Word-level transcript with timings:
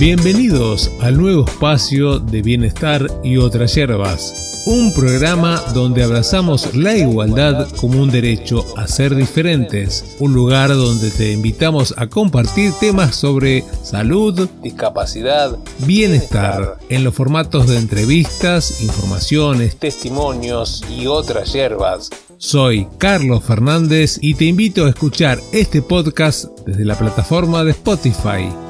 Bienvenidos 0.00 0.90
al 1.00 1.16
nuevo 1.16 1.44
espacio 1.46 2.18
de 2.18 2.42
Bienestar 2.42 3.06
y 3.22 3.36
otras 3.36 3.76
hierbas, 3.76 4.64
un 4.66 4.92
programa 4.92 5.62
donde 5.72 6.02
abrazamos 6.02 6.74
la 6.74 6.96
igualdad 6.96 7.68
como 7.76 8.02
un 8.02 8.10
derecho 8.10 8.64
a 8.76 8.88
ser 8.88 9.14
diferentes, 9.14 10.16
un 10.18 10.34
lugar 10.34 10.70
donde 10.70 11.12
te 11.12 11.30
invitamos 11.30 11.94
a 11.96 12.08
compartir 12.08 12.72
temas 12.80 13.14
sobre 13.14 13.62
salud, 13.84 14.48
discapacidad, 14.64 15.56
bienestar, 15.86 16.76
en 16.88 17.04
los 17.04 17.14
formatos 17.14 17.68
de 17.68 17.78
entrevistas, 17.78 18.82
informaciones, 18.82 19.76
testimonios 19.76 20.82
y 20.90 21.06
otras 21.06 21.52
hierbas. 21.52 22.10
Soy 22.36 22.88
Carlos 22.98 23.44
Fernández 23.44 24.18
y 24.20 24.34
te 24.34 24.46
invito 24.46 24.86
a 24.86 24.88
escuchar 24.88 25.38
este 25.52 25.82
podcast 25.82 26.46
desde 26.66 26.84
la 26.84 26.98
plataforma 26.98 27.62
de 27.62 27.70
Spotify. 27.70 28.63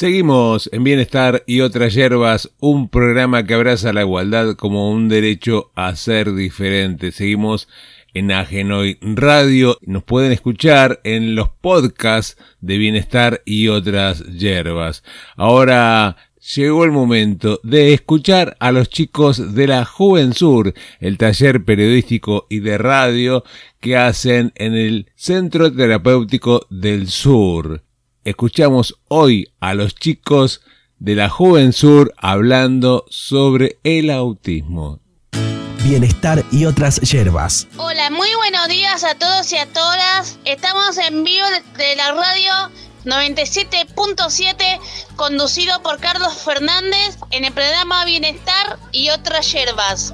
Seguimos 0.00 0.70
en 0.72 0.82
Bienestar 0.82 1.42
y 1.46 1.60
otras 1.60 1.92
hierbas, 1.92 2.50
un 2.58 2.88
programa 2.88 3.44
que 3.44 3.52
abraza 3.52 3.92
la 3.92 4.00
igualdad 4.00 4.54
como 4.56 4.90
un 4.90 5.10
derecho 5.10 5.72
a 5.74 5.94
ser 5.94 6.32
diferente. 6.32 7.12
Seguimos 7.12 7.68
en 8.14 8.32
Agenoy 8.32 8.96
Radio. 9.02 9.76
Nos 9.82 10.02
pueden 10.02 10.32
escuchar 10.32 11.02
en 11.04 11.34
los 11.34 11.50
podcasts 11.50 12.38
de 12.62 12.78
Bienestar 12.78 13.42
y 13.44 13.68
otras 13.68 14.24
hierbas. 14.24 15.04
Ahora 15.36 16.16
llegó 16.56 16.84
el 16.84 16.92
momento 16.92 17.60
de 17.62 17.92
escuchar 17.92 18.56
a 18.58 18.72
los 18.72 18.88
chicos 18.88 19.54
de 19.54 19.66
la 19.66 19.86
Sur, 20.32 20.72
el 21.00 21.18
taller 21.18 21.62
periodístico 21.62 22.46
y 22.48 22.60
de 22.60 22.78
radio 22.78 23.44
que 23.80 23.98
hacen 23.98 24.52
en 24.54 24.72
el 24.72 25.10
Centro 25.14 25.70
Terapéutico 25.70 26.66
del 26.70 27.08
Sur. 27.08 27.82
Escuchamos 28.24 28.96
hoy 29.08 29.50
a 29.60 29.72
los 29.72 29.94
chicos 29.94 30.60
de 30.98 31.14
la 31.14 31.32
Sur 31.72 32.12
hablando 32.18 33.06
sobre 33.08 33.78
el 33.82 34.10
autismo. 34.10 35.00
Bienestar 35.82 36.44
y 36.52 36.66
otras 36.66 37.00
hierbas. 37.00 37.66
Hola, 37.78 38.10
muy 38.10 38.28
buenos 38.34 38.68
días 38.68 39.04
a 39.04 39.14
todos 39.14 39.50
y 39.52 39.56
a 39.56 39.64
todas. 39.72 40.38
Estamos 40.44 40.98
en 40.98 41.24
vivo 41.24 41.46
de 41.78 41.96
la 41.96 42.12
radio 42.12 42.52
97.7 43.06 44.54
conducido 45.16 45.82
por 45.82 45.98
Carlos 45.98 46.42
Fernández 46.44 47.16
en 47.30 47.46
el 47.46 47.54
programa 47.54 48.04
Bienestar 48.04 48.78
y 48.92 49.08
otras 49.08 49.50
hierbas. 49.50 50.12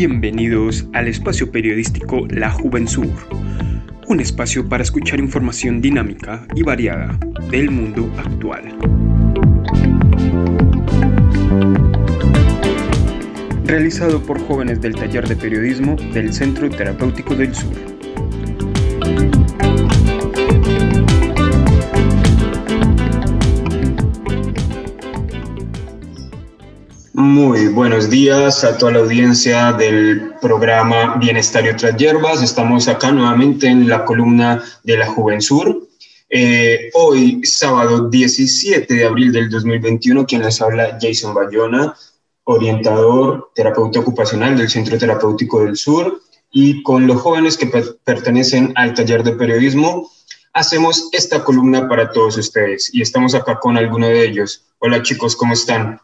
Bienvenidos 0.00 0.88
al 0.94 1.08
espacio 1.08 1.52
periodístico 1.52 2.26
La 2.30 2.50
Juventud, 2.50 3.10
un 4.06 4.20
espacio 4.20 4.66
para 4.66 4.82
escuchar 4.82 5.20
información 5.20 5.82
dinámica 5.82 6.46
y 6.54 6.62
variada 6.62 7.18
del 7.50 7.70
mundo 7.70 8.10
actual. 8.16 8.62
Realizado 13.66 14.22
por 14.22 14.40
jóvenes 14.40 14.80
del 14.80 14.94
taller 14.94 15.28
de 15.28 15.36
periodismo 15.36 15.96
del 16.14 16.32
Centro 16.32 16.70
Terapéutico 16.70 17.34
del 17.34 17.54
Sur. 17.54 17.89
Muy 27.30 27.68
buenos 27.68 28.10
días 28.10 28.64
a 28.64 28.76
toda 28.76 28.90
la 28.90 28.98
audiencia 28.98 29.72
del 29.72 30.34
programa 30.42 31.14
Bienestar 31.14 31.64
y 31.64 31.68
otras 31.68 31.96
hierbas. 31.96 32.42
Estamos 32.42 32.88
acá 32.88 33.12
nuevamente 33.12 33.68
en 33.68 33.88
la 33.88 34.04
columna 34.04 34.64
de 34.82 34.96
la 34.96 35.06
Juvensur. 35.06 35.86
Eh, 36.28 36.90
hoy, 36.94 37.40
sábado 37.44 38.08
17 38.08 38.92
de 38.92 39.06
abril 39.06 39.30
del 39.30 39.48
2021, 39.48 40.26
quien 40.26 40.42
les 40.42 40.60
habla 40.60 40.98
Jason 41.00 41.32
Bayona, 41.32 41.94
orientador, 42.42 43.52
terapeuta 43.54 44.00
ocupacional 44.00 44.58
del 44.58 44.68
Centro 44.68 44.98
Terapéutico 44.98 45.64
del 45.64 45.76
Sur, 45.76 46.20
y 46.50 46.82
con 46.82 47.06
los 47.06 47.20
jóvenes 47.20 47.56
que 47.56 47.70
pertenecen 48.02 48.72
al 48.74 48.92
taller 48.92 49.22
de 49.22 49.36
periodismo, 49.36 50.10
hacemos 50.52 51.08
esta 51.12 51.44
columna 51.44 51.88
para 51.88 52.10
todos 52.10 52.36
ustedes 52.36 52.92
y 52.92 53.02
estamos 53.02 53.36
acá 53.36 53.60
con 53.60 53.76
alguno 53.76 54.08
de 54.08 54.24
ellos. 54.24 54.64
Hola 54.80 55.00
chicos, 55.00 55.36
¿cómo 55.36 55.52
están? 55.52 56.00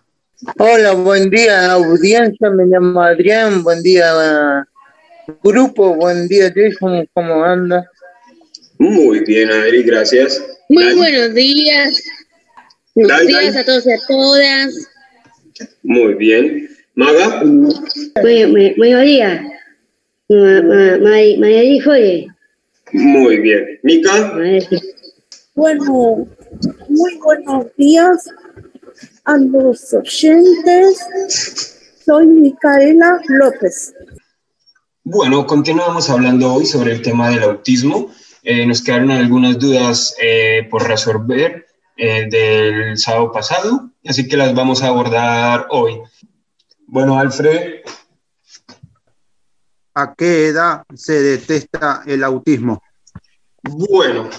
Hola, 0.59 0.93
buen 0.93 1.31
día 1.31 1.73
audiencia, 1.73 2.51
me 2.51 2.67
llamo 2.67 3.01
Adrián, 3.01 3.63
buen 3.63 3.83
día 3.83 4.67
grupo, 5.43 5.95
buen 5.95 6.29
día 6.29 6.53
Jason, 6.55 7.09
¿cómo 7.15 7.43
anda? 7.43 7.91
Muy 8.79 9.21
bien, 9.21 9.51
Adri, 9.51 9.83
gracias. 9.83 10.45
Muy 10.69 10.95
buenos 10.95 11.33
días. 11.33 12.03
Buenos 12.95 13.27
días 13.27 13.57
a 13.57 13.65
todos 13.65 13.87
y 13.87 13.93
a 13.93 13.99
todas. 14.07 14.75
Muy 15.83 16.13
bien. 16.15 16.69
Maga. 16.95 17.43
Muy, 17.43 18.75
buenos 18.77 19.03
días. 19.05 19.43
María 20.29 21.83
Joye. 21.83 22.29
Muy 22.93 23.41
bien. 23.41 23.81
Mica. 23.83 24.35
Bueno, 25.55 26.29
muy 26.91 27.15
buenos 27.25 27.75
días 27.79 28.29
a 29.27 29.37
los 29.37 29.93
oyentes. 29.93 31.77
Soy 32.05 32.27
Micaela 32.27 33.21
López. 33.29 33.93
Bueno, 35.03 35.47
continuamos 35.47 36.09
hablando 36.09 36.55
hoy 36.55 36.67
sobre 36.67 36.93
el 36.93 37.03
tema 37.03 37.29
del 37.31 37.43
autismo. 37.43 38.11
Eh, 38.43 38.65
nos 38.65 38.83
quedaron 38.83 39.11
algunas 39.11 39.59
dudas 39.59 40.15
eh, 40.21 40.67
por 40.71 40.87
resolver 40.87 41.67
eh, 41.97 42.29
del 42.31 42.97
sábado 42.97 43.33
pasado, 43.33 43.91
así 44.05 44.29
que 44.29 44.37
las 44.37 44.55
vamos 44.55 44.83
a 44.83 44.89
abordar 44.89 45.67
hoy. 45.71 46.01
Bueno, 46.87 47.19
Alfred. 47.19 47.81
¿A 49.95 50.15
qué 50.15 50.49
edad 50.49 50.85
se 50.95 51.21
detecta 51.21 52.03
el 52.07 52.23
autismo? 52.23 52.81
Bueno, 53.63 54.31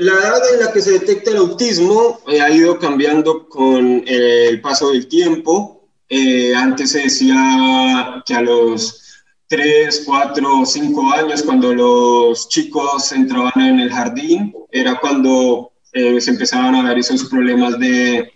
la 0.00 0.12
edad 0.12 0.52
en 0.52 0.60
la 0.60 0.72
que 0.72 0.80
se 0.80 0.92
detecta 0.92 1.30
el 1.30 1.38
autismo 1.38 2.20
eh, 2.28 2.40
ha 2.40 2.50
ido 2.50 2.78
cambiando 2.78 3.48
con 3.48 4.02
eh, 4.06 4.48
el 4.48 4.60
paso 4.60 4.90
del 4.90 5.06
tiempo. 5.08 5.88
Eh, 6.08 6.54
antes 6.54 6.90
se 6.90 7.02
decía 7.02 8.22
que 8.26 8.34
a 8.34 8.42
los 8.42 9.22
3, 9.48 10.02
4, 10.06 10.66
5 10.66 11.12
años, 11.12 11.42
cuando 11.42 11.74
los 11.74 12.48
chicos 12.48 13.12
entraban 13.12 13.52
en 13.60 13.80
el 13.80 13.92
jardín, 13.92 14.52
era 14.70 14.98
cuando 14.98 15.70
se 15.92 16.28
empezaban 16.28 16.74
a 16.74 16.82
dar 16.82 16.98
esos 16.98 17.24
problemas 17.26 17.78
de, 17.78 18.32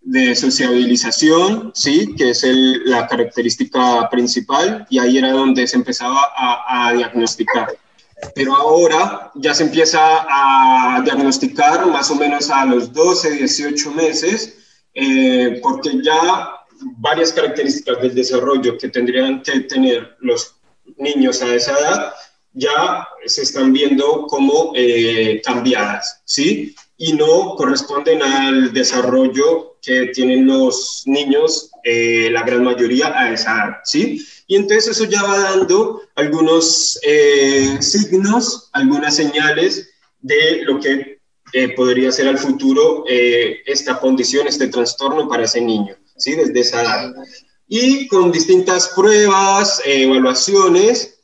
de 0.00 0.34
sociabilización, 0.34 1.72
¿sí? 1.74 2.14
que 2.16 2.30
es 2.30 2.42
la 2.86 3.06
característica 3.06 4.08
principal, 4.08 4.86
y 4.88 4.98
ahí 4.98 5.18
era 5.18 5.32
donde 5.32 5.66
se 5.66 5.76
empezaba 5.76 6.22
a, 6.34 6.88
a 6.88 6.92
diagnosticar 6.94 7.76
pero 8.34 8.54
ahora 8.54 9.30
ya 9.34 9.54
se 9.54 9.64
empieza 9.64 10.00
a 10.00 11.02
diagnosticar 11.02 11.86
más 11.86 12.10
o 12.10 12.14
menos 12.14 12.50
a 12.50 12.64
los 12.64 12.92
12, 12.92 13.32
18 13.32 13.90
meses, 13.92 14.58
eh, 14.94 15.60
porque 15.62 16.02
ya 16.02 16.50
varias 16.98 17.32
características 17.32 18.00
del 18.00 18.14
desarrollo 18.14 18.78
que 18.78 18.88
tendrían 18.88 19.42
que 19.42 19.60
tener 19.60 20.16
los 20.20 20.56
niños 20.96 21.42
a 21.42 21.54
esa 21.54 21.72
edad 21.78 22.14
ya 22.56 23.06
se 23.26 23.42
están 23.42 23.72
viendo 23.72 24.26
como 24.26 24.72
eh, 24.74 25.42
cambiadas, 25.44 26.22
¿sí? 26.24 26.74
Y 26.96 27.12
no 27.12 27.54
corresponden 27.56 28.22
al 28.22 28.72
desarrollo 28.72 29.76
que 29.82 30.06
tienen 30.06 30.46
los 30.46 31.02
niños, 31.04 31.70
eh, 31.88 32.28
la 32.32 32.42
gran 32.42 32.64
mayoría, 32.64 33.16
a 33.16 33.32
esa 33.32 33.54
edad, 33.54 33.76
¿sí? 33.84 34.26
Y 34.48 34.56
entonces 34.56 34.88
eso 34.88 35.04
ya 35.04 35.22
va 35.22 35.38
dando 35.38 36.02
algunos 36.16 36.98
eh, 37.04 37.78
signos, 37.80 38.70
algunas 38.72 39.14
señales 39.14 39.88
de 40.20 40.62
lo 40.64 40.80
que 40.80 41.20
eh, 41.52 41.68
podría 41.76 42.10
ser 42.10 42.26
al 42.26 42.38
futuro 42.38 43.04
eh, 43.08 43.58
esta 43.66 44.00
condición, 44.00 44.48
este 44.48 44.66
trastorno 44.66 45.28
para 45.28 45.44
ese 45.44 45.60
niño, 45.60 45.94
¿sí? 46.16 46.34
Desde 46.34 46.58
esa 46.58 46.82
edad. 46.82 47.14
Y 47.68 48.08
con 48.08 48.32
distintas 48.32 48.88
pruebas, 48.88 49.80
evaluaciones, 49.84 51.20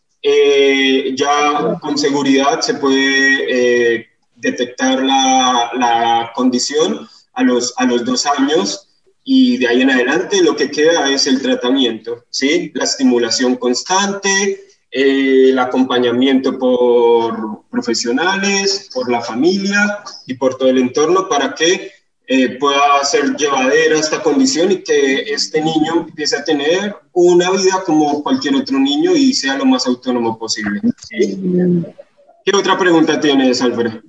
ya 1.16 1.76
con 1.80 1.98
seguridad 1.98 2.60
se 2.60 2.74
puede 2.74 4.08
detectar 4.36 5.02
la, 5.02 5.72
la, 5.74 6.32
condición 6.36 7.08
a 7.32 7.42
los, 7.42 7.74
a 7.76 7.84
los 7.86 8.04
dos 8.04 8.26
años 8.26 8.91
y 9.24 9.58
de 9.58 9.68
ahí 9.68 9.82
en 9.82 9.90
adelante 9.90 10.42
lo 10.42 10.56
que 10.56 10.70
queda 10.70 11.10
es 11.10 11.26
el 11.26 11.40
tratamiento, 11.40 12.24
¿sí? 12.30 12.72
La 12.74 12.84
estimulación 12.84 13.56
constante, 13.56 14.64
eh, 14.90 15.50
el 15.50 15.58
acompañamiento 15.58 16.58
por 16.58 17.62
profesionales, 17.70 18.90
por 18.92 19.10
la 19.10 19.20
familia 19.20 20.02
y 20.26 20.34
por 20.34 20.56
todo 20.56 20.68
el 20.68 20.78
entorno 20.78 21.28
para 21.28 21.54
que 21.54 21.92
eh, 22.26 22.58
pueda 22.58 23.04
ser 23.04 23.36
llevadera 23.36 23.98
esta 23.98 24.22
condición 24.22 24.72
y 24.72 24.82
que 24.82 25.32
este 25.32 25.60
niño 25.60 26.06
empiece 26.06 26.36
a 26.36 26.44
tener 26.44 26.94
una 27.12 27.50
vida 27.50 27.82
como 27.84 28.22
cualquier 28.22 28.56
otro 28.56 28.78
niño 28.78 29.14
y 29.14 29.34
sea 29.34 29.56
lo 29.56 29.66
más 29.66 29.86
autónomo 29.86 30.38
posible. 30.38 30.80
¿Qué 31.10 32.56
otra 32.56 32.78
pregunta 32.78 33.20
tienes, 33.20 33.60
Alfredo? 33.62 34.00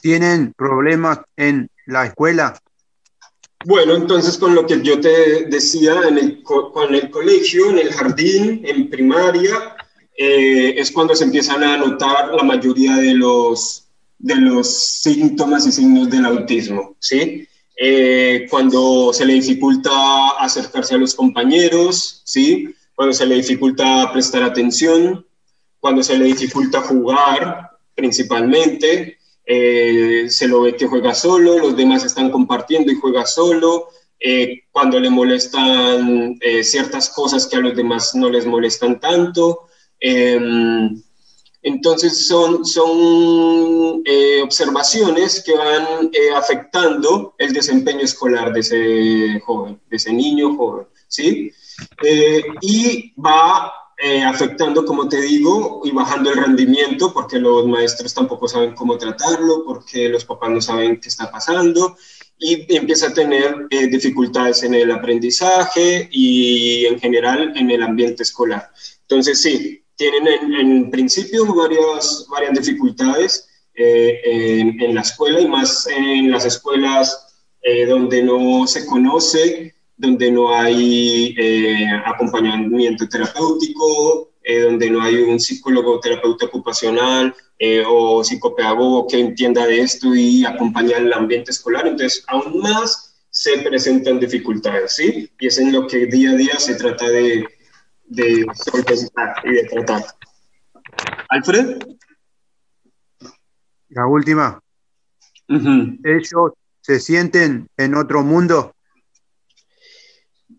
¿Tienen 0.00 0.52
problemas 0.56 1.20
en 1.36 1.68
la 1.86 2.06
escuela? 2.06 2.58
Bueno, 3.66 3.94
entonces 3.94 4.36
con 4.36 4.54
lo 4.54 4.66
que 4.66 4.82
yo 4.82 5.00
te 5.00 5.46
decía, 5.46 6.02
en 6.08 6.18
el, 6.18 6.42
con 6.42 6.94
el 6.94 7.10
colegio, 7.10 7.70
en 7.70 7.78
el 7.78 7.92
jardín, 7.92 8.60
en 8.64 8.90
primaria, 8.90 9.74
eh, 10.16 10.74
es 10.76 10.90
cuando 10.92 11.14
se 11.14 11.24
empiezan 11.24 11.64
a 11.64 11.76
notar 11.78 12.34
la 12.34 12.42
mayoría 12.42 12.96
de 12.96 13.14
los, 13.14 13.86
de 14.18 14.36
los 14.36 15.00
síntomas 15.00 15.66
y 15.66 15.72
signos 15.72 16.10
del 16.10 16.26
autismo, 16.26 16.94
¿sí? 17.00 17.48
Eh, 17.76 18.46
cuando 18.50 19.12
se 19.12 19.24
le 19.24 19.34
dificulta 19.34 20.30
acercarse 20.38 20.94
a 20.94 20.98
los 20.98 21.14
compañeros, 21.14 22.20
¿sí? 22.24 22.68
Cuando 22.94 23.14
se 23.14 23.26
le 23.26 23.36
dificulta 23.36 24.12
prestar 24.12 24.42
atención, 24.42 25.26
cuando 25.80 26.02
se 26.02 26.16
le 26.18 26.26
dificulta 26.26 26.82
jugar, 26.82 27.70
principalmente, 27.94 29.18
eh, 29.46 30.26
se 30.28 30.48
lo 30.48 30.62
ve 30.62 30.76
que 30.76 30.86
juega 30.86 31.14
solo, 31.14 31.58
los 31.58 31.76
demás 31.76 32.04
están 32.04 32.30
compartiendo 32.30 32.90
y 32.90 32.96
juega 32.96 33.26
solo, 33.26 33.88
eh, 34.18 34.62
cuando 34.70 34.98
le 34.98 35.10
molestan 35.10 36.38
eh, 36.40 36.64
ciertas 36.64 37.10
cosas 37.10 37.46
que 37.46 37.56
a 37.56 37.60
los 37.60 37.76
demás 37.76 38.14
no 38.14 38.30
les 38.30 38.46
molestan 38.46 38.98
tanto. 39.00 39.68
Em, 40.00 41.02
entonces 41.62 42.26
son, 42.26 42.64
son 42.64 44.02
observaciones 44.42 45.42
que 45.42 45.54
van 45.54 46.10
afectando 46.36 47.34
el 47.38 47.54
desempeño 47.54 48.00
escolar 48.00 48.52
de 48.52 48.60
ese 48.60 49.40
joven, 49.40 49.80
de 49.88 49.96
ese 49.96 50.12
niño 50.12 50.56
joven, 50.56 50.86
¿sí? 51.08 51.50
y 52.60 53.14
va 53.18 53.72
eh, 53.96 54.24
afectando, 54.24 54.84
como 54.84 55.08
te 55.08 55.20
digo, 55.20 55.80
y 55.84 55.92
bajando 55.92 56.30
el 56.30 56.38
rendimiento 56.38 57.12
porque 57.12 57.38
los 57.38 57.66
maestros 57.66 58.12
tampoco 58.12 58.48
saben 58.48 58.74
cómo 58.74 58.98
tratarlo, 58.98 59.62
porque 59.64 60.08
los 60.08 60.24
papás 60.24 60.50
no 60.50 60.60
saben 60.60 61.00
qué 61.00 61.08
está 61.08 61.30
pasando 61.30 61.96
y 62.36 62.74
empieza 62.74 63.08
a 63.08 63.14
tener 63.14 63.66
eh, 63.70 63.86
dificultades 63.86 64.64
en 64.64 64.74
el 64.74 64.90
aprendizaje 64.90 66.08
y 66.10 66.86
en 66.86 66.98
general 66.98 67.52
en 67.56 67.70
el 67.70 67.82
ambiente 67.84 68.24
escolar. 68.24 68.68
Entonces, 69.02 69.40
sí, 69.40 69.84
tienen 69.94 70.26
en, 70.26 70.90
principio 70.90 71.54
varias, 71.54 72.26
varias 72.28 72.54
dificultades 72.54 73.48
eh, 73.74 74.20
en, 74.24 74.82
en, 74.82 74.94
la 74.96 75.02
escuela 75.02 75.40
y 75.40 75.46
más 75.46 75.86
en 75.86 76.32
las 76.32 76.44
escuelas 76.44 77.20
donde 77.88 78.22
no 78.22 78.66
se 78.66 78.84
conoce 78.84 79.73
donde 79.96 80.30
no 80.30 80.54
hay 80.54 81.34
eh, 81.38 81.88
acompañamiento 82.04 83.08
terapéutico, 83.08 84.30
eh, 84.42 84.60
donde 84.62 84.90
no 84.90 85.00
hay 85.00 85.16
un 85.16 85.38
psicólogo 85.40 86.00
terapeuta 86.00 86.46
ocupacional 86.46 87.34
eh, 87.58 87.84
o 87.86 88.22
psicopedagogo 88.22 89.06
que 89.06 89.20
entienda 89.20 89.66
de 89.66 89.80
esto 89.80 90.14
y 90.14 90.44
acompañe 90.44 90.94
el 90.94 91.12
ambiente 91.12 91.50
escolar. 91.50 91.86
Entonces, 91.86 92.24
aún 92.26 92.60
más 92.60 93.14
se 93.30 93.58
presentan 93.58 94.20
dificultades, 94.20 94.94
¿sí? 94.96 95.30
Y 95.38 95.46
es 95.46 95.58
en 95.58 95.72
lo 95.72 95.86
que 95.86 96.06
día 96.06 96.32
a 96.32 96.34
día 96.34 96.58
se 96.58 96.74
trata 96.74 97.08
de, 97.08 97.44
de 98.06 98.46
solventar 98.54 99.34
y 99.44 99.50
de 99.50 99.64
tratar. 99.64 100.04
Alfred. 101.28 101.78
La 103.88 104.06
última. 104.06 104.60
¿Ellos 105.48 106.52
se 106.80 107.00
sienten 107.00 107.68
en 107.76 107.94
otro 107.94 108.22
mundo? 108.22 108.73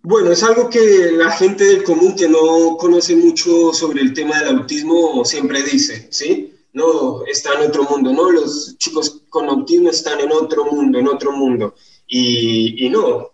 Bueno, 0.07 0.31
es 0.31 0.43
algo 0.43 0.69
que 0.69 1.13
la 1.13 1.31
gente 1.31 1.63
del 1.63 1.83
común 1.83 2.15
que 2.15 2.29
no 2.29 2.77
conoce 2.77 3.15
mucho 3.15 3.73
sobre 3.73 4.03
el 4.03 4.13
tema 4.13 4.37
del 4.37 4.59
autismo 4.59 5.25
siempre 5.25 5.63
dice, 5.63 6.07
¿sí? 6.11 6.53
No, 6.73 7.25
está 7.25 7.55
en 7.55 7.69
otro 7.69 7.85
mundo, 7.85 8.13
¿no? 8.13 8.29
Los 8.29 8.77
chicos 8.77 9.23
con 9.29 9.49
autismo 9.49 9.89
están 9.89 10.19
en 10.19 10.31
otro 10.31 10.65
mundo, 10.65 10.99
en 10.99 11.07
otro 11.07 11.31
mundo. 11.31 11.73
Y, 12.05 12.87
no, 12.91 13.31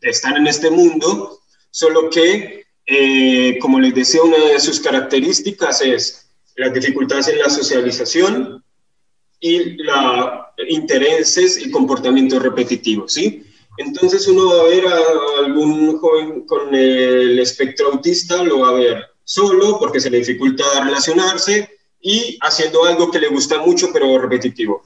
están 0.00 0.38
en 0.38 0.48
este 0.48 0.70
mundo, 0.70 1.38
solo 1.70 2.10
que, 2.10 2.64
eh, 2.84 3.58
como 3.60 3.78
les 3.78 3.94
decía, 3.94 4.22
una 4.22 4.38
de 4.38 4.58
sus 4.58 4.80
características 4.80 5.82
es 5.82 6.26
las 6.56 6.74
dificultades 6.74 7.28
en 7.28 7.38
la 7.38 7.48
socialización 7.48 8.64
y 9.38 9.76
los 9.76 10.30
intereses 10.68 11.64
y 11.64 11.70
comportamientos 11.70 12.42
repetitivos, 12.42 13.12
¿sí? 13.12 13.44
Entonces 13.78 14.26
uno 14.28 14.48
va 14.48 14.60
a 14.60 14.64
ver 14.64 14.86
a 14.86 14.98
algún 15.44 15.98
joven 15.98 16.46
con 16.46 16.74
el 16.74 17.38
espectro 17.38 17.92
autista, 17.92 18.42
lo 18.42 18.60
va 18.60 18.70
a 18.70 18.74
ver 18.74 19.04
solo 19.24 19.78
porque 19.78 20.00
se 20.00 20.10
le 20.10 20.18
dificulta 20.18 20.64
relacionarse 20.84 21.78
y 22.00 22.36
haciendo 22.42 22.84
algo 22.84 23.10
que 23.10 23.20
le 23.20 23.28
gusta 23.28 23.58
mucho 23.58 23.90
pero 23.92 24.18
repetitivo. 24.18 24.82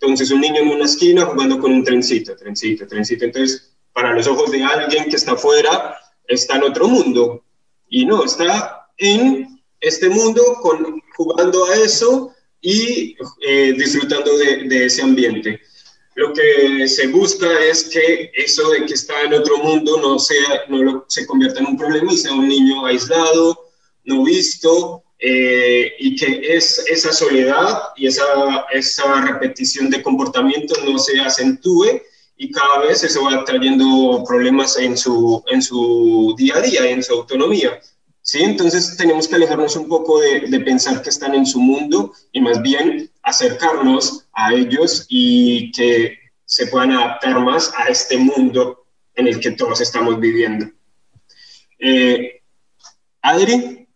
Entonces 0.00 0.30
un 0.30 0.40
niño 0.40 0.60
en 0.60 0.68
una 0.68 0.86
esquina 0.86 1.26
jugando 1.26 1.58
con 1.58 1.72
un 1.72 1.84
trencito, 1.84 2.34
trencito, 2.36 2.86
trencito. 2.86 3.24
Entonces 3.24 3.72
para 3.92 4.14
los 4.14 4.26
ojos 4.26 4.50
de 4.50 4.62
alguien 4.64 5.10
que 5.10 5.16
está 5.16 5.32
afuera 5.32 5.96
está 6.26 6.56
en 6.56 6.64
otro 6.64 6.88
mundo 6.88 7.44
y 7.88 8.06
no, 8.06 8.24
está 8.24 8.86
en 8.96 9.60
este 9.80 10.08
mundo 10.08 10.42
con, 10.62 11.02
jugando 11.16 11.66
a 11.66 11.74
eso 11.76 12.32
y 12.62 13.16
eh, 13.46 13.74
disfrutando 13.76 14.36
de, 14.38 14.68
de 14.68 14.86
ese 14.86 15.02
ambiente 15.02 15.60
lo 16.20 16.34
que 16.34 16.86
se 16.86 17.06
busca 17.06 17.48
es 17.64 17.84
que 17.84 18.30
eso 18.34 18.68
de 18.70 18.84
que 18.84 18.92
está 18.92 19.22
en 19.22 19.32
otro 19.32 19.56
mundo 19.56 19.98
no, 20.02 20.18
sea, 20.18 20.64
no 20.68 21.06
se 21.08 21.26
convierta 21.26 21.60
en 21.60 21.68
un 21.68 21.78
problema 21.78 22.12
y 22.12 22.18
sea 22.18 22.34
un 22.34 22.46
niño 22.46 22.84
aislado, 22.84 23.58
no 24.04 24.22
visto, 24.22 25.02
eh, 25.18 25.92
y 25.98 26.16
que 26.16 26.56
es, 26.56 26.84
esa 26.88 27.10
soledad 27.14 27.80
y 27.96 28.06
esa, 28.06 28.26
esa 28.70 29.22
repetición 29.22 29.88
de 29.88 30.02
comportamiento 30.02 30.74
no 30.84 30.98
se 30.98 31.18
acentúe 31.20 32.02
y 32.36 32.50
cada 32.50 32.80
vez 32.80 33.02
eso 33.02 33.24
va 33.24 33.42
trayendo 33.46 34.22
problemas 34.28 34.76
en 34.76 34.98
su, 34.98 35.42
en 35.46 35.62
su 35.62 36.34
día 36.36 36.56
a 36.56 36.60
día, 36.60 36.90
en 36.90 37.02
su 37.02 37.14
autonomía. 37.14 37.80
¿sí? 38.20 38.42
Entonces 38.42 38.94
tenemos 38.98 39.26
que 39.26 39.36
alejarnos 39.36 39.74
un 39.74 39.88
poco 39.88 40.20
de, 40.20 40.40
de, 40.40 40.60
pensar 40.60 41.00
que 41.00 41.08
están 41.08 41.34
en 41.34 41.46
su 41.46 41.60
mundo 41.60 42.12
y 42.32 42.42
más 42.42 42.60
bien 42.60 43.10
acercarnos 43.30 44.28
a 44.32 44.52
ellos 44.52 45.06
y 45.08 45.72
que 45.72 46.18
se 46.44 46.66
puedan 46.66 46.92
adaptar 46.92 47.40
más 47.40 47.72
a 47.76 47.86
este 47.86 48.18
mundo 48.18 48.84
en 49.14 49.28
el 49.28 49.40
que 49.40 49.52
todos 49.52 49.80
estamos 49.80 50.18
viviendo. 50.20 50.66
Eh, 51.78 52.42
Adri. 53.22 53.88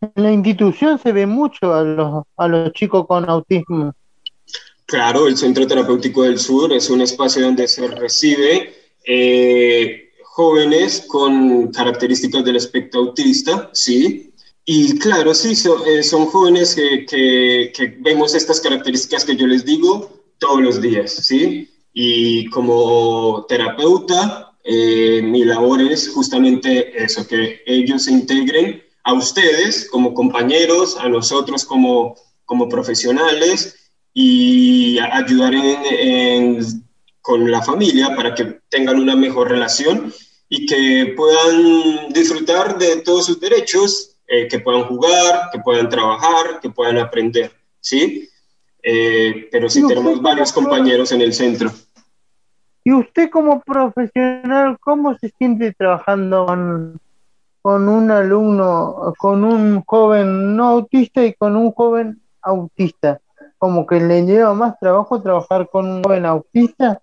En 0.00 0.22
la 0.22 0.32
institución 0.32 0.98
se 0.98 1.12
ve 1.12 1.26
mucho 1.26 1.72
a 1.72 1.82
los, 1.82 2.24
a 2.36 2.48
los 2.48 2.72
chicos 2.72 3.06
con 3.06 3.28
autismo. 3.28 3.94
Claro, 4.86 5.26
el 5.26 5.36
Centro 5.36 5.66
Terapéutico 5.66 6.24
del 6.24 6.38
Sur 6.38 6.72
es 6.72 6.90
un 6.90 7.00
espacio 7.00 7.42
donde 7.42 7.66
se 7.66 7.88
recibe 7.88 8.74
eh, 9.06 10.12
jóvenes 10.24 11.06
con 11.08 11.70
características 11.72 12.44
del 12.44 12.56
espectro 12.56 13.00
autista, 13.00 13.70
¿sí? 13.72 14.33
Y 14.64 14.98
claro, 14.98 15.34
sí, 15.34 15.52
eh, 15.86 16.02
son 16.02 16.26
jóvenes 16.26 16.74
que, 16.74 17.04
que, 17.06 17.96
vemos 18.00 18.34
estas 18.34 18.60
características 18.60 19.24
que 19.24 19.36
yo 19.36 19.46
les 19.46 19.64
digo 19.64 20.10
todos 20.38 20.62
los 20.62 20.80
días, 20.80 21.12
¿sí? 21.12 21.68
Y 21.92 22.48
como 22.50 23.44
terapeuta, 23.46 24.56
eh, 24.64 25.20
mi 25.22 25.44
labor 25.44 25.82
es 25.82 26.08
justamente 26.08 27.02
eso, 27.02 27.26
que 27.26 27.60
ellos 27.66 28.04
se 28.04 28.12
integren 28.12 28.82
a 29.04 29.12
ustedes 29.12 29.88
como 29.90 30.14
compañeros, 30.14 30.96
a 30.98 31.08
nosotros 31.08 31.64
como, 31.64 32.16
como 32.46 32.68
profesionales 32.68 33.76
y 34.14 34.98
ayudar 34.98 35.54
en 35.54 36.84
con 37.24 37.50
la 37.50 37.62
familia 37.62 38.14
para 38.14 38.34
que 38.34 38.60
tengan 38.68 39.00
una 39.00 39.16
mejor 39.16 39.48
relación 39.50 40.12
y 40.50 40.66
que 40.66 41.14
puedan 41.16 42.12
disfrutar 42.12 42.76
de 42.78 42.96
todos 42.96 43.24
sus 43.24 43.40
derechos, 43.40 44.13
eh, 44.26 44.48
que 44.48 44.58
puedan 44.58 44.84
jugar, 44.84 45.50
que 45.52 45.58
puedan 45.60 45.88
trabajar, 45.88 46.60
que 46.60 46.70
puedan 46.70 46.98
aprender, 46.98 47.52
¿sí? 47.80 48.28
Eh, 48.82 49.48
pero 49.50 49.68
sí 49.68 49.86
tenemos 49.86 50.20
varios 50.20 50.52
compañeros 50.52 51.12
en 51.12 51.20
el 51.22 51.32
centro. 51.32 51.70
¿Y 52.84 52.92
usted 52.92 53.30
como 53.30 53.60
profesional, 53.60 54.78
cómo 54.78 55.16
se 55.16 55.30
siente 55.30 55.72
trabajando 55.72 56.44
con, 56.46 57.00
con 57.62 57.88
un 57.88 58.10
alumno, 58.10 59.14
con 59.18 59.44
un 59.44 59.82
joven 59.84 60.54
no 60.54 60.68
autista 60.68 61.24
y 61.24 61.32
con 61.34 61.56
un 61.56 61.72
joven 61.72 62.20
autista? 62.42 63.20
¿Como 63.56 63.86
que 63.86 64.00
le 64.00 64.26
lleva 64.26 64.52
más 64.52 64.78
trabajo 64.78 65.22
trabajar 65.22 65.68
con 65.70 65.88
un 65.88 66.02
joven 66.02 66.26
autista? 66.26 67.00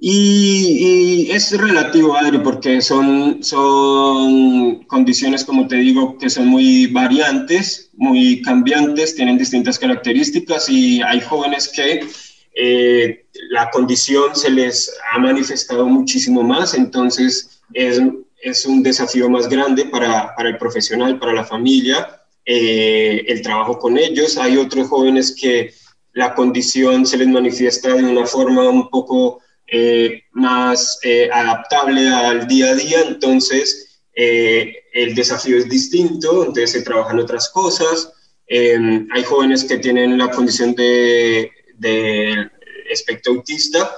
Y, 0.00 1.28
es 1.30 1.56
relativo, 1.58 2.16
Adri, 2.16 2.38
porque 2.38 2.80
son, 2.80 3.42
son 3.42 4.84
condiciones, 4.84 5.44
como 5.44 5.66
te 5.66 5.76
digo, 5.76 6.16
que 6.18 6.30
son 6.30 6.46
muy 6.46 6.86
variantes, 6.86 7.90
muy 7.94 8.40
cambiantes, 8.42 9.16
tienen 9.16 9.38
distintas 9.38 9.78
características 9.78 10.68
y 10.68 11.02
hay 11.02 11.20
jóvenes 11.20 11.68
que 11.68 12.06
eh, 12.54 13.26
la 13.50 13.70
condición 13.70 14.36
se 14.36 14.50
les 14.50 14.92
ha 15.12 15.18
manifestado 15.18 15.86
muchísimo 15.86 16.42
más, 16.44 16.74
entonces 16.74 17.60
es, 17.72 18.00
es 18.40 18.66
un 18.66 18.84
desafío 18.84 19.28
más 19.28 19.48
grande 19.48 19.84
para, 19.86 20.34
para, 20.36 20.48
el 20.48 20.58
profesional, 20.58 21.18
para 21.18 21.32
la 21.32 21.44
familia, 21.44 22.22
eh, 22.44 23.24
el 23.26 23.42
trabajo 23.42 23.78
con 23.78 23.98
ellos. 23.98 24.38
Hay 24.38 24.56
otros 24.56 24.88
jóvenes 24.88 25.36
que 25.38 25.72
la 26.12 26.34
condición 26.34 27.04
se 27.04 27.16
les 27.18 27.28
manifiesta 27.28 27.94
de 27.94 28.04
una 28.04 28.26
forma 28.26 28.68
un 28.68 28.88
poco 28.88 29.40
eh, 29.70 30.22
más 30.32 30.98
adaptable 31.32 32.08
al 32.08 32.46
día 32.46 32.70
a 32.70 32.74
día, 32.74 33.00
entonces 33.02 34.00
el 34.14 35.14
desafío 35.14 35.58
es 35.58 35.68
distinto, 35.68 36.40
entonces 36.40 36.72
se 36.72 36.82
trabajan 36.82 37.20
otras 37.20 37.50
cosas. 37.50 38.12
hay 38.48 39.24
jóvenes 39.24 39.64
que 39.64 39.78
tienen 39.78 40.18
la 40.18 40.30
condición 40.30 40.74
de 40.74 41.52
del 41.78 42.50
espectro 42.90 43.34
autista 43.34 43.90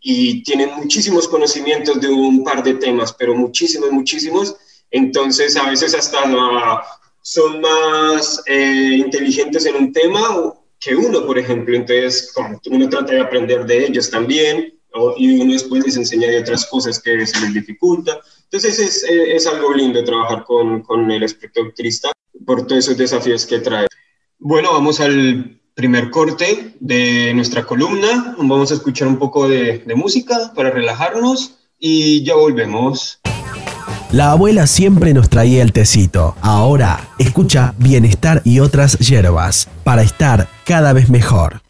y 0.00 0.42
tienen 0.42 0.70
muchísimos 0.76 1.26
conocimientos 1.28 2.00
de 2.00 2.08
un 2.08 2.44
par 2.44 2.62
de 2.62 2.74
temas, 2.74 3.12
pero 3.12 3.34
muchísimos, 3.34 3.90
muchísimos. 3.90 4.56
Entonces, 4.90 5.56
a 5.56 5.68
veces 5.68 5.94
hasta 5.94 6.82
son 7.22 7.60
más 7.60 8.42
eh, 8.46 8.96
inteligentes 8.98 9.66
en 9.66 9.76
un 9.76 9.92
tema 9.92 10.54
que 10.80 10.94
uno, 10.94 11.26
por 11.26 11.38
ejemplo. 11.38 11.74
Entonces, 11.74 12.32
uno 12.66 12.88
trata 12.88 13.12
de 13.12 13.20
aprender 13.20 13.66
de 13.66 13.86
ellos 13.86 14.10
también 14.10 14.77
y 15.16 15.40
uno 15.40 15.52
después 15.52 15.84
les 15.84 15.96
enseña 15.96 16.28
de 16.28 16.40
otras 16.40 16.66
cosas 16.66 17.00
que 17.00 17.26
se 17.26 17.40
les 17.40 17.54
dificulta. 17.54 18.18
Entonces, 18.44 18.78
es, 18.78 19.04
es 19.08 19.46
algo 19.46 19.72
lindo 19.74 20.02
trabajar 20.04 20.44
con, 20.44 20.82
con 20.82 21.10
el 21.10 21.22
espectro 21.22 21.64
autista 21.64 22.10
por 22.46 22.66
todos 22.66 22.84
esos 22.84 22.96
desafíos 22.96 23.46
que 23.46 23.58
trae. 23.58 23.86
Bueno, 24.38 24.72
vamos 24.72 25.00
al 25.00 25.60
primer 25.74 26.10
corte 26.10 26.74
de 26.80 27.32
nuestra 27.34 27.64
columna. 27.64 28.34
Vamos 28.38 28.70
a 28.70 28.74
escuchar 28.74 29.08
un 29.08 29.18
poco 29.18 29.48
de, 29.48 29.78
de, 29.78 29.94
música 29.94 30.52
para 30.54 30.70
relajarnos 30.70 31.58
y 31.78 32.24
ya 32.24 32.34
volvemos. 32.34 33.20
La 34.10 34.32
abuela 34.32 34.66
siempre 34.66 35.12
nos 35.12 35.28
traía 35.28 35.62
el 35.62 35.72
tecito. 35.72 36.34
Ahora 36.40 37.10
escucha 37.18 37.74
Bienestar 37.78 38.40
y 38.44 38.60
otras 38.60 38.98
hierbas 38.98 39.68
para 39.84 40.02
estar 40.02 40.48
cada 40.64 40.94
vez 40.94 41.10
mejor. 41.10 41.60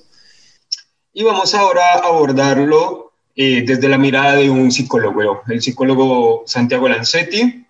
Y 1.13 1.21
vamos 1.23 1.53
ahora 1.53 1.83
a 1.93 2.07
abordarlo 2.07 3.13
eh, 3.35 3.63
desde 3.63 3.87
la 3.87 3.99
mirada 3.99 4.35
de 4.35 4.49
un 4.49 4.71
psicólogo, 4.71 5.43
el 5.47 5.61
psicólogo 5.61 6.41
Santiago 6.47 6.89
Lancetti, 6.89 7.67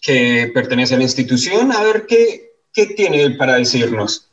que 0.00 0.50
pertenece 0.54 0.94
a 0.94 0.96
la 0.96 1.04
institución, 1.04 1.72
a 1.72 1.82
ver 1.82 2.06
qué, 2.06 2.54
qué 2.72 2.86
tiene 2.86 3.20
él 3.20 3.36
para 3.36 3.56
decirnos. 3.56 4.30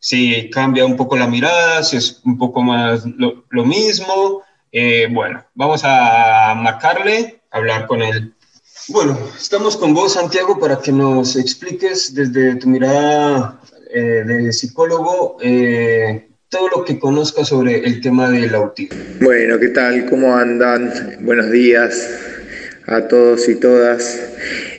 Si 0.00 0.50
cambia 0.50 0.84
un 0.84 0.96
poco 0.96 1.16
la 1.16 1.28
mirada, 1.28 1.84
si 1.84 1.98
es 1.98 2.20
un 2.24 2.36
poco 2.36 2.62
más 2.62 3.06
lo, 3.06 3.44
lo 3.48 3.64
mismo, 3.64 4.42
eh, 4.78 5.08
bueno, 5.10 5.42
vamos 5.54 5.80
a 5.84 6.54
marcarle, 6.54 7.40
hablar 7.50 7.86
con 7.86 8.02
él. 8.02 8.34
Bueno, 8.88 9.18
estamos 9.34 9.74
con 9.74 9.94
vos, 9.94 10.12
Santiago, 10.12 10.60
para 10.60 10.78
que 10.82 10.92
nos 10.92 11.34
expliques 11.36 12.14
desde 12.14 12.56
tu 12.56 12.68
mirada 12.68 13.58
eh, 13.90 14.22
de 14.26 14.52
psicólogo, 14.52 15.38
eh, 15.40 16.28
todo 16.50 16.68
lo 16.68 16.84
que 16.84 16.98
conozca 16.98 17.42
sobre 17.42 17.86
el 17.86 18.02
tema 18.02 18.28
del 18.28 18.54
autismo. 18.54 19.02
Bueno, 19.22 19.58
¿qué 19.58 19.68
tal? 19.68 20.04
¿Cómo 20.10 20.36
andan? 20.36 20.92
Buenos 21.20 21.50
días 21.50 22.10
a 22.86 23.08
todos 23.08 23.48
y 23.48 23.54
todas. 23.54 24.20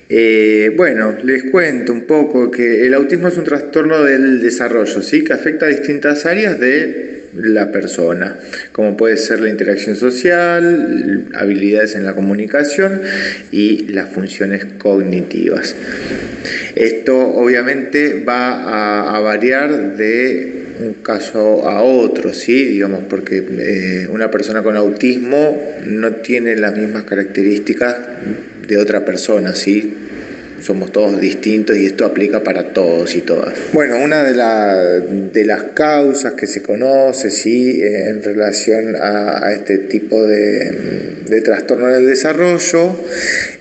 Eh, 0.09 0.73
bueno, 0.77 1.15
les 1.23 1.49
cuento 1.49 1.91
un 1.91 2.05
poco 2.05 2.51
que 2.51 2.85
el 2.85 2.93
autismo 2.93 3.29
es 3.29 3.37
un 3.37 3.45
trastorno 3.45 4.03
del 4.03 4.43
desarrollo, 4.43 5.01
¿sí? 5.01 5.23
que 5.23 5.33
afecta 5.33 5.65
a 5.65 5.69
distintas 5.69 6.23
áreas 6.27 6.59
de 6.59 7.16
la 7.33 7.71
persona, 7.71 8.37
como 8.71 8.97
puede 8.97 9.17
ser 9.17 9.39
la 9.39 9.49
interacción 9.49 9.95
social, 9.95 11.27
habilidades 11.35 11.95
en 11.95 12.05
la 12.05 12.13
comunicación 12.13 13.01
y 13.51 13.87
las 13.89 14.09
funciones 14.09 14.65
cognitivas. 14.77 15.75
Esto 16.75 17.17
obviamente 17.17 18.23
va 18.23 19.15
a, 19.15 19.19
variar 19.19 19.97
de 19.97 20.63
un 20.79 20.93
caso 20.95 21.67
a 21.67 21.81
otro, 21.81 22.33
¿sí? 22.33 22.65
Digamos, 22.65 23.03
porque 23.09 23.43
eh, 23.59 24.07
una 24.09 24.29
persona 24.29 24.61
con 24.61 24.77
autismo 24.77 25.75
no 25.85 26.11
tiene 26.15 26.55
las 26.55 26.77
mismas 26.77 27.03
características 27.03 27.95
de 28.67 28.77
otra 28.77 29.03
persona, 29.03 29.55
¿sí? 29.55 29.93
Somos 30.61 30.91
todos 30.91 31.19
distintos 31.19 31.77
y 31.77 31.85
esto 31.85 32.05
aplica 32.05 32.43
para 32.43 32.73
todos 32.73 33.15
y 33.15 33.21
todas. 33.21 33.53
Bueno, 33.73 33.99
una 33.99 34.23
de, 34.23 35.01
de 35.31 35.45
las 35.45 35.63
causas 35.73 36.33
que 36.33 36.47
se 36.47 36.61
conoce 36.61 37.29
¿sí? 37.29 37.81
en 37.81 38.23
relación 38.23 38.95
a, 38.95 39.51
este 39.51 39.77
tipo 39.79 40.25
de, 40.25 41.41
trastorno 41.43 41.87
del 41.87 42.05
desarrollo 42.05 42.95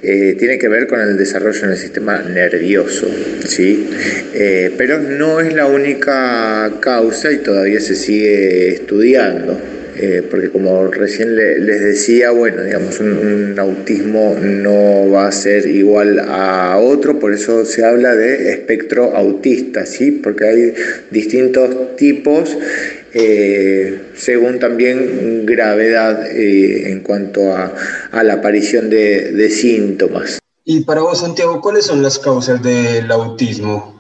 eh, 0.03 0.35
tiene 0.39 0.59
que 0.59 0.69
ver 0.69 0.87
con 0.87 1.01
el 1.01 1.17
desarrollo 1.17 1.65
en 1.65 1.71
el 1.71 1.77
sistema 1.77 2.23
nervioso, 2.23 3.07
¿sí? 3.47 3.89
Eh, 4.35 4.73
pero 4.77 4.99
no 4.99 5.41
es 5.41 5.53
la 5.55 5.67
única 5.67 6.73
causa 6.81 7.33
y 7.33 7.39
todavía 7.39 7.81
se 7.81 7.95
sigue 7.95 8.69
estudiando. 8.75 9.61
Eh, 9.99 10.23
porque 10.31 10.51
como 10.51 10.89
recién 10.89 11.37
les 11.37 11.81
decía, 11.81 12.31
bueno, 12.31 12.63
digamos, 12.63 13.01
un, 13.01 13.59
autismo 13.59 14.37
no 14.39 15.11
va 15.11 15.29
a 15.29 15.33
ser 15.33 15.67
igual 15.67 16.19
a 16.19 16.79
otro, 16.79 17.19
por 17.19 17.33
eso 17.33 17.65
se 17.65 17.85
habla 17.85 18.15
de 18.15 18.51
espectro 18.51 19.17
autista, 19.17 19.87
¿sí? 19.87 20.11
Porque 20.11 20.45
hay 20.45 20.75
distintos 21.11 21.97
tipos 21.97 22.59
eh, 23.15 23.99
según 24.15 24.59
también 24.59 25.47
gravedad 25.47 26.27
eh, 26.27 26.91
en 26.91 27.01
cuanto 27.01 27.57
a, 27.57 27.73
la 28.23 28.35
aparición 28.35 28.91
de, 28.91 29.33
de 29.33 29.49
síntomas. 29.49 30.39
Y 30.65 30.85
para 30.85 31.01
vos, 31.01 31.21
Santiago, 31.21 31.63
¿cuáles 31.63 31.87
son 31.87 32.03
las 32.03 32.19
causas 32.19 32.63
del 32.63 33.11
autismo? 33.11 33.97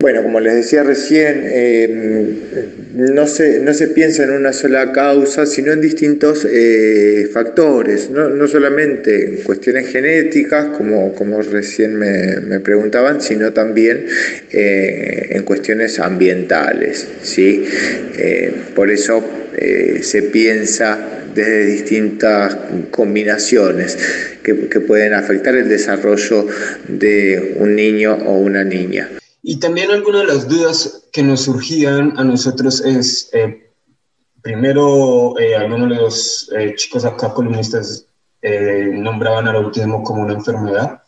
Bueno, 0.00 0.22
como 0.22 0.38
les 0.38 0.54
decía 0.54 0.82
recién, 0.82 1.42
eh, 1.44 2.73
no, 2.94 3.26
se, 3.26 3.60
no 3.60 3.74
se 3.74 3.88
piensa 3.88 4.24
en 4.24 4.30
una 4.30 4.52
sola 4.52 4.92
causa, 4.92 5.46
sino 5.46 5.72
en 5.72 5.80
distintos 5.80 6.46
eh, 6.50 7.28
factores, 7.32 8.10
no, 8.10 8.46
solamente 8.46 9.24
en 9.24 9.36
cuestiones 9.42 9.88
genéticas, 9.88 10.76
como, 10.76 11.14
como 11.14 11.42
recién 11.42 11.96
me, 11.96 12.60
preguntaban, 12.60 13.20
sino 13.20 13.52
también 13.52 14.06
eh, 14.52 15.26
en 15.30 15.42
cuestiones 15.42 15.98
ambientales. 15.98 17.06
¿sí? 17.22 17.64
por 18.74 18.90
eso 18.90 19.24
se 20.00 20.22
piensa 20.22 21.24
desde 21.34 21.66
distintas 21.66 22.56
combinaciones 22.90 23.98
que, 24.42 24.68
que 24.68 24.80
pueden 24.80 25.14
afectar 25.14 25.56
el 25.56 25.68
desarrollo 25.68 26.46
de 26.88 27.54
un 27.58 27.74
niño 27.74 28.14
o 28.26 28.38
una 28.38 28.64
niña. 28.64 29.08
Y 29.46 29.56
también 29.56 29.90
algunas 29.90 30.22
de 30.22 30.28
las 30.28 30.48
dudas 30.48 31.04
que 31.12 31.22
nos 31.22 31.42
surgían 31.42 32.14
a 32.16 32.24
nosotros 32.24 32.80
es, 32.80 33.28
eh, 33.34 33.70
primero, 34.40 35.38
eh, 35.38 35.54
algunos 35.54 35.90
de 35.90 35.96
los 35.96 36.50
eh, 36.56 36.72
chicos 36.76 37.04
acá 37.04 37.32
columnistas 37.34 38.06
nombraban 38.42 39.48
al 39.48 39.56
autismo 39.56 40.02
como 40.02 40.20
una 40.22 40.34
enfermedad 40.34 41.02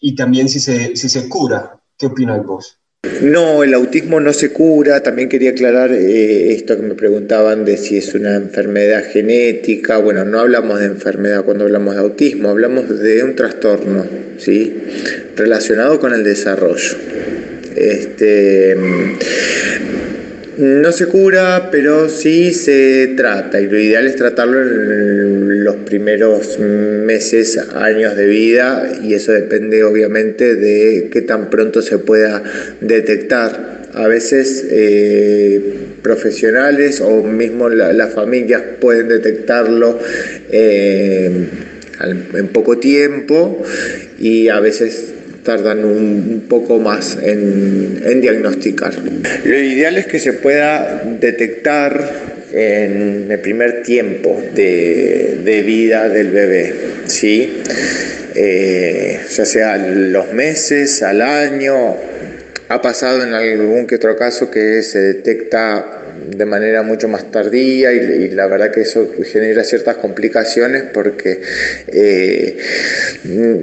y 0.00 0.16
también 0.16 0.48
si 0.48 0.58
se, 0.58 0.96
si 0.96 1.08
se 1.08 1.28
cura. 1.28 1.80
¿Qué 1.96 2.06
opinas 2.06 2.44
vos? 2.44 2.78
No, 3.20 3.62
el 3.62 3.72
autismo 3.74 4.18
no 4.18 4.32
se 4.32 4.52
cura. 4.52 5.00
También 5.00 5.28
quería 5.28 5.50
aclarar 5.50 5.92
esto 5.92 6.76
que 6.76 6.82
me 6.82 6.94
preguntaban 6.94 7.64
de 7.64 7.76
si 7.76 7.98
es 7.98 8.14
una 8.14 8.34
enfermedad 8.34 9.04
genética. 9.12 9.98
Bueno, 9.98 10.24
no 10.24 10.40
hablamos 10.40 10.80
de 10.80 10.86
enfermedad 10.86 11.44
cuando 11.44 11.64
hablamos 11.64 11.94
de 11.94 12.00
autismo, 12.00 12.48
hablamos 12.48 13.00
de 13.00 13.22
un 13.22 13.36
trastorno, 13.36 14.04
¿sí? 14.38 14.72
Relacionado 15.36 16.00
con 16.00 16.14
el 16.14 16.24
desarrollo. 16.24 16.96
Este, 17.76 18.76
no 20.58 20.92
se 20.92 21.06
cura, 21.06 21.70
pero 21.72 22.08
sí 22.08 22.52
se 22.52 23.14
trata 23.16 23.60
y 23.60 23.68
lo 23.68 23.78
ideal 23.78 24.06
es 24.06 24.16
tratarlo 24.16 24.60
en 24.60 25.64
los 25.64 25.76
primeros 25.76 26.58
meses, 26.58 27.58
años 27.74 28.16
de 28.16 28.26
vida 28.26 28.92
y 29.02 29.14
eso 29.14 29.32
depende 29.32 29.82
obviamente 29.82 30.54
de 30.54 31.08
qué 31.10 31.22
tan 31.22 31.48
pronto 31.48 31.80
se 31.80 31.98
pueda 31.98 32.42
detectar. 32.80 33.82
A 33.94 34.08
veces 34.08 34.66
eh, 34.70 35.60
profesionales 36.02 37.00
o 37.00 37.22
mismo 37.22 37.68
las 37.68 38.12
familias 38.12 38.62
pueden 38.80 39.08
detectarlo 39.08 39.98
eh, 40.50 41.46
en 42.34 42.48
poco 42.48 42.78
tiempo 42.78 43.62
y 44.18 44.48
a 44.48 44.60
veces 44.60 45.12
tardan 45.42 45.84
un, 45.84 46.46
poco 46.48 46.78
más 46.78 47.18
en, 47.22 48.20
diagnosticar. 48.20 48.94
Lo 49.44 49.58
ideal 49.58 49.98
es 49.98 50.06
que 50.06 50.18
se 50.18 50.34
pueda 50.34 51.02
detectar 51.20 52.32
en 52.52 53.30
el 53.30 53.38
primer 53.40 53.82
tiempo 53.82 54.40
de, 54.54 55.62
vida 55.66 56.08
del 56.08 56.30
bebé, 56.30 56.74
¿sí? 57.06 57.62
Eh, 58.34 59.20
ya 59.30 59.44
sea 59.44 59.76
los 59.76 60.32
meses, 60.32 61.02
al 61.02 61.22
año. 61.22 61.96
Ha 62.68 62.80
pasado 62.80 63.22
en 63.22 63.34
algún 63.34 63.86
que 63.86 63.96
otro 63.96 64.16
caso 64.16 64.50
que 64.50 64.82
se 64.82 64.98
detecta 64.98 66.01
de 66.26 66.44
manera 66.46 66.82
mucho 66.82 67.08
más 67.08 67.30
tardía 67.30 67.92
y, 67.92 68.30
la 68.30 68.46
verdad 68.46 68.70
que 68.70 68.82
eso 68.82 69.10
genera 69.24 69.64
ciertas 69.64 69.96
complicaciones 69.96 70.84
porque, 70.92 71.40
eh, 71.88 72.56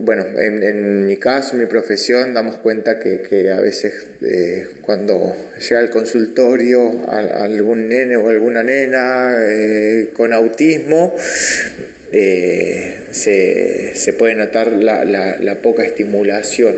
bueno, 0.02 0.26
en, 0.38 1.06
mi 1.06 1.18
caso, 1.18 1.54
en 1.54 1.62
mi 1.62 1.66
profesión, 1.66 2.34
damos 2.34 2.58
cuenta 2.58 3.00
que, 3.00 3.52
a 3.52 3.62
veces 3.62 3.94
eh, 4.22 4.68
cuando 4.82 5.36
llega 5.58 5.80
al 5.80 5.90
consultorio 5.90 7.10
algún 7.10 7.88
nene 7.88 8.16
o 8.18 8.30
alguna 8.30 8.64
nena 8.64 9.36
eh, 9.40 10.12
con 10.14 10.34
autismo, 10.34 11.16
eh, 12.12 13.08
se, 13.12 14.14
puede 14.14 14.36
notar 14.36 14.72
la, 14.72 15.58
poca 15.62 15.84
estimulación 15.84 16.76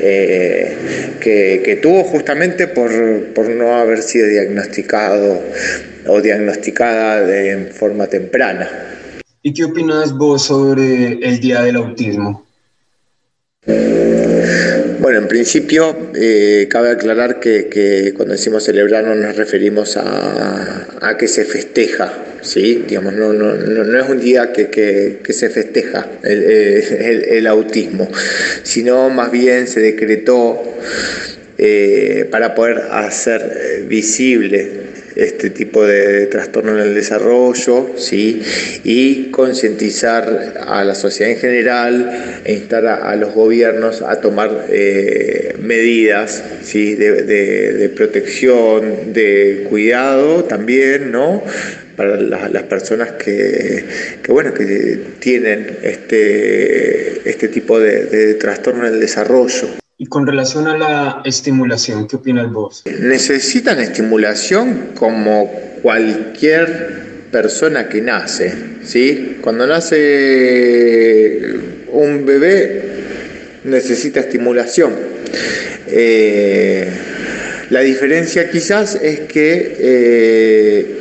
eh, 0.00 0.76
que, 1.20 1.78
tuvo 1.80 2.04
justamente 2.04 2.66
por, 2.66 2.90
no 3.50 3.74
haber 3.74 4.02
sido 4.02 4.26
diagnosticado 4.26 5.42
o 6.06 6.20
diagnosticada 6.20 7.22
de 7.22 7.66
forma 7.72 8.06
temprana. 8.06 8.68
¿Y 9.42 9.52
qué 9.52 9.64
opinas 9.64 10.16
vos 10.16 10.42
sobre 10.46 11.18
el 11.22 11.40
Día 11.40 11.62
del 11.62 11.76
Autismo? 11.76 12.44
Bueno, 15.08 15.22
en 15.22 15.28
principio 15.28 16.10
eh, 16.14 16.66
cabe 16.68 16.90
aclarar 16.90 17.40
que, 17.40 18.12
cuando 18.14 18.34
decimos 18.34 18.62
celebrar 18.62 19.04
no 19.04 19.14
nos 19.14 19.36
referimos 19.36 19.96
a, 19.96 21.16
que 21.18 21.26
se 21.26 21.46
festeja, 21.46 22.12
¿sí? 22.42 22.84
Digamos, 22.86 23.14
no, 23.14 23.54
es 23.98 24.08
un 24.10 24.20
día 24.20 24.52
que, 24.52 25.18
se 25.30 25.48
festeja 25.48 26.06
el, 26.22 27.46
autismo, 27.46 28.10
sino 28.62 29.08
más 29.08 29.30
bien 29.30 29.66
se 29.66 29.80
decretó 29.80 30.76
eh, 31.56 32.28
para 32.30 32.54
poder 32.54 32.82
hacer 32.90 33.86
visible 33.88 34.87
este 35.18 35.50
tipo 35.50 35.84
de 35.84 36.26
trastorno 36.26 36.78
en 36.78 36.88
el 36.88 36.94
desarrollo, 36.94 37.90
¿sí? 37.96 38.40
y 38.84 39.30
concientizar 39.32 40.64
a 40.64 40.84
la 40.84 40.94
sociedad 40.94 41.32
en 41.32 41.38
general 41.38 42.40
e 42.44 42.52
instar 42.54 42.86
a, 42.86 43.16
los 43.16 43.34
gobiernos 43.34 44.00
a 44.02 44.20
tomar 44.20 44.66
eh, 44.70 45.56
medidas 45.60 46.42
¿sí? 46.62 46.94
de, 46.94 47.92
protección, 47.96 49.12
de 49.12 49.66
cuidado 49.68 50.44
también, 50.44 51.10
¿no? 51.10 51.42
para 51.96 52.16
las 52.16 52.62
personas 52.62 53.12
que, 53.12 53.84
bueno, 54.28 54.54
que 54.54 55.00
tienen 55.18 55.78
este, 55.82 57.28
este 57.28 57.48
tipo 57.48 57.80
de 57.80 58.34
trastorno 58.34 58.86
en 58.86 58.94
el 58.94 59.00
desarrollo. 59.00 59.68
Y 60.00 60.06
con 60.06 60.28
relación 60.28 60.68
a 60.68 60.78
la 60.78 61.22
estimulación, 61.24 62.06
¿qué 62.06 62.14
opinas 62.14 62.52
vos? 62.52 62.84
Necesitan 63.00 63.80
estimulación 63.80 64.90
como 64.94 65.50
cualquier 65.82 67.26
persona 67.32 67.88
que 67.88 68.00
nace, 68.00 68.54
¿sí? 68.84 69.38
Cuando 69.40 69.66
nace 69.66 71.40
un 71.88 72.24
bebé 72.24 72.82
necesita 73.64 74.20
estimulación. 74.20 74.94
Eh, 75.88 76.88
La 77.70 77.80
diferencia 77.80 78.48
quizás 78.50 78.94
es 78.94 79.20
que 79.20 79.76
eh, 79.80 80.96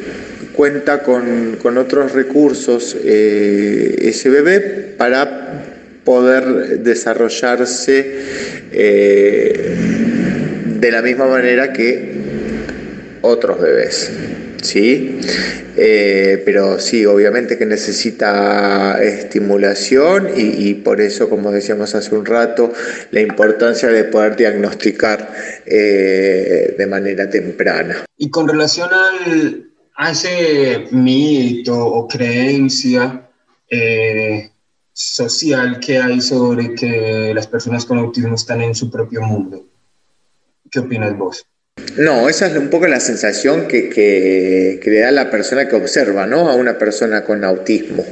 cuenta 0.53 1.03
con, 1.03 1.59
otros 1.77 2.13
recursos 2.13 2.97
eh, 3.05 4.11
SBB 4.11 4.97
para 4.97 5.66
poder 6.07 6.79
desarrollarse 6.83 8.21
eh, 8.71 9.75
de 10.79 10.89
la 10.89 11.01
misma 11.01 11.27
manera 11.27 11.73
que 11.73 12.13
otros 13.23 13.59
bebés. 13.59 14.09
¿sí? 14.61 15.19
Eh, 15.75 16.41
pero 16.45 16.79
sí, 16.79 17.05
obviamente 17.05 17.57
que 17.57 17.65
necesita 17.65 19.03
estimulación 19.03 20.29
y, 20.33 20.75
por 20.75 21.01
eso, 21.01 21.29
como 21.29 21.51
decíamos 21.51 21.93
hace 21.93 22.15
un 22.15 22.25
rato, 22.25 22.71
la 23.11 23.19
importancia 23.19 23.89
de 23.89 24.05
poder 24.05 24.37
diagnosticar 24.37 25.29
eh, 25.65 26.73
de 26.77 26.87
manera 26.87 27.29
temprana. 27.29 28.05
Y 28.15 28.29
con 28.29 28.47
relación 28.47 28.89
al, 28.93 29.69
a 29.97 30.11
ese 30.11 30.85
mito 30.91 31.75
o 31.77 32.07
creencia 32.07 33.27
social 34.99 35.79
que 35.79 35.99
hay 35.99 36.19
sobre 36.19 36.73
que 36.73 37.31
las 37.31 37.45
personas 37.45 37.85
con 37.85 37.99
autismo 37.99 38.33
están 38.33 38.61
en 38.63 38.73
su 38.73 38.89
propio 38.89 39.21
mundo, 39.21 39.63
¿qué 40.71 40.79
opinas 40.79 41.15
vos? 41.15 41.45
No, 41.97 42.29
esa 42.29 42.45
es 42.45 42.55
un 42.55 42.69
poco 42.69 42.85
la 42.87 42.99
sensación 42.99 43.67
que, 43.67 43.89
que, 43.89 44.79
le 44.85 44.99
da 44.99 45.09
la 45.09 45.31
persona 45.31 45.67
que 45.67 45.75
observa 45.75 46.27
¿no? 46.27 46.47
a 46.47 46.55
una 46.55 46.77
persona 46.77 47.23
con 47.23 47.43
autismo. 47.43 48.05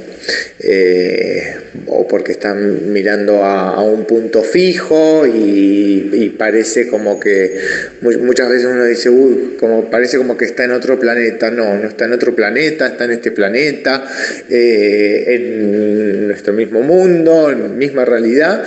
Eh, 0.58 1.54
o 1.86 2.08
porque 2.08 2.32
están 2.32 2.92
mirando 2.92 3.44
a, 3.44 3.80
un 3.82 4.04
punto 4.04 4.42
fijo 4.42 5.24
y, 5.24 6.34
parece 6.36 6.88
como 6.88 7.18
que 7.18 7.56
muchas 8.02 8.50
veces 8.50 8.66
uno 8.66 8.84
dice, 8.84 9.08
uy, 9.08 9.56
como 9.58 9.88
parece 9.90 10.18
como 10.18 10.36
que 10.36 10.44
está 10.44 10.64
en 10.64 10.72
otro 10.72 10.98
planeta. 10.98 11.50
No, 11.50 11.78
no 11.78 11.88
está 11.88 12.06
en 12.06 12.12
otro 12.12 12.34
planeta, 12.34 12.88
está 12.88 13.04
en 13.04 13.12
este 13.12 13.30
planeta, 13.30 14.04
eh, 14.50 15.24
en 15.28 16.26
nuestro 16.26 16.52
mismo 16.52 16.82
mundo, 16.82 17.50
en 17.50 17.62
la 17.62 17.68
misma 17.68 18.04
realidad. 18.04 18.64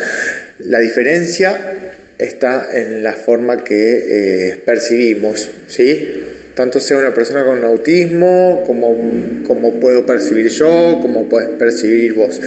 La 0.60 0.80
diferencia 0.80 1.99
está 2.20 2.68
en 2.78 3.02
la 3.02 3.14
forma 3.14 3.64
que 3.64 4.52
eh, 4.52 4.58
percibimos, 4.58 5.50
¿sí? 5.68 6.26
Tanto 6.54 6.80
sea 6.82 6.98
una 6.98 7.14
persona 7.14 7.46
con 7.46 7.64
autismo, 7.64 8.64
como, 8.68 8.94
como 9.48 9.80
puedo 9.80 10.06
percibir 10.06 10.50
yo, 10.50 11.00
como 11.02 11.30
puedes 11.30 11.50
percibir 11.52 12.14
vos. 12.14 12.40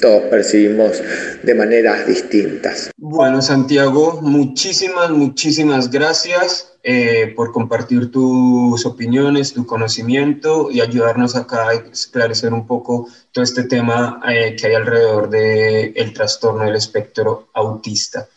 Todos 0.00 0.22
percibimos 0.24 1.00
de 1.42 1.54
maneras 1.54 2.06
distintas. 2.06 2.90
Bueno, 2.96 3.40
Santiago, 3.40 4.20
muchísimas, 4.20 5.10
muchísimas 5.10 5.90
gracias 5.90 6.72
eh, 6.82 7.32
por 7.36 7.52
compartir 7.52 8.10
tus 8.10 8.84
opiniones, 8.86 9.52
tu 9.52 9.66
conocimiento 9.66 10.70
y 10.70 10.80
ayudarnos 10.80 11.36
acá 11.36 11.68
a 11.68 11.74
esclarecer 11.74 12.52
un 12.52 12.66
poco 12.66 13.08
todo 13.30 13.44
este 13.44 13.64
tema 13.64 14.20
eh, 14.28 14.56
que 14.56 14.68
hay 14.68 14.74
alrededor 14.74 15.30
del 15.30 15.92
el 15.94 16.12
trastorno 16.12 16.64
del 16.64 16.76
espectro 16.76 17.48
autista. 17.54 18.28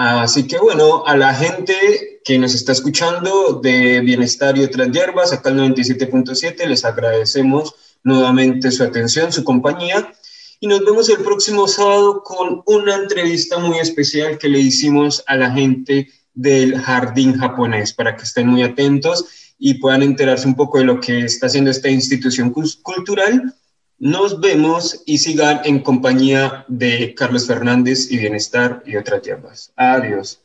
Así 0.00 0.46
que 0.46 0.56
bueno, 0.58 1.04
a 1.08 1.16
la 1.16 1.34
gente 1.34 2.20
que 2.24 2.38
nos 2.38 2.54
está 2.54 2.70
escuchando 2.70 3.54
de 3.60 3.98
Bienestar 4.00 4.56
y 4.56 4.62
otras 4.62 4.92
hierbas, 4.92 5.32
acá 5.32 5.48
el 5.48 5.56
97.7, 5.56 6.66
les 6.66 6.84
agradecemos 6.84 7.74
nuevamente 8.04 8.70
su 8.70 8.84
atención, 8.84 9.32
su 9.32 9.42
compañía. 9.42 10.12
Y 10.60 10.68
nos 10.68 10.84
vemos 10.84 11.08
el 11.08 11.18
próximo 11.18 11.66
sábado 11.66 12.22
con 12.22 12.62
una 12.66 12.94
entrevista 12.94 13.58
muy 13.58 13.80
especial 13.80 14.38
que 14.38 14.48
le 14.48 14.60
hicimos 14.60 15.24
a 15.26 15.34
la 15.34 15.50
gente 15.50 16.08
del 16.32 16.78
jardín 16.78 17.36
japonés, 17.36 17.92
para 17.92 18.14
que 18.14 18.22
estén 18.22 18.46
muy 18.46 18.62
atentos 18.62 19.24
y 19.58 19.74
puedan 19.74 20.04
enterarse 20.04 20.46
un 20.46 20.54
poco 20.54 20.78
de 20.78 20.84
lo 20.84 21.00
que 21.00 21.24
está 21.24 21.46
haciendo 21.46 21.72
esta 21.72 21.88
institución 21.88 22.52
cultural 22.52 23.52
nos 23.98 24.40
vemos 24.40 25.02
y 25.06 25.18
sigan 25.18 25.60
en 25.64 25.80
compañía 25.80 26.64
de 26.68 27.14
Carlos 27.14 27.46
Fernández 27.46 28.10
y 28.10 28.18
Bienestar 28.18 28.82
y 28.86 28.96
otras 28.96 29.22
hierbas. 29.22 29.72
Adiós. 29.76 30.40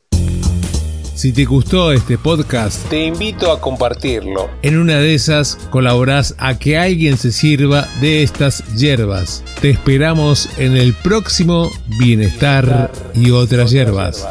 Si 1.16 1.32
te 1.32 1.46
gustó 1.46 1.92
este 1.92 2.18
podcast, 2.18 2.90
te 2.90 3.06
invito 3.06 3.52
a 3.52 3.62
compartirlo. 3.62 4.50
En 4.64 4.80
una 4.80 4.98
de 4.98 5.14
esas 5.14 5.56
colaborás 5.70 6.36
a 6.40 6.58
que 6.58 6.76
alguien 6.76 7.18
se 7.18 7.32
sirva 7.32 7.88
de 8.02 8.24
estas 8.24 8.64
hierbas. 8.76 9.44
Te 9.62 9.70
esperamos 9.70 10.50
en 10.58 10.76
el 10.76 10.94
próximo 10.94 11.70
Bienestar 12.00 12.92
y 13.14 13.30
otras 13.30 13.70
hierbas. 13.70 14.28